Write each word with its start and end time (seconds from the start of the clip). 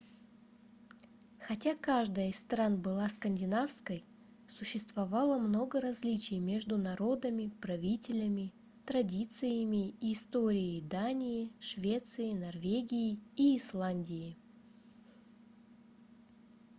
хотя 1.37 1.75
каждая 1.75 2.29
из 2.29 2.37
стран 2.37 2.81
была 2.81 3.07
скандинавской 3.07 4.03
существовало 4.47 5.37
много 5.37 5.79
различий 5.79 6.39
между 6.39 6.75
народами 6.79 7.51
правителями 7.61 8.51
традициями 8.87 9.89
и 9.99 10.13
историей 10.13 10.81
дании 10.81 11.51
швеции 11.59 12.33
норвегии 12.33 13.19
и 13.35 13.55
исландии 13.57 14.39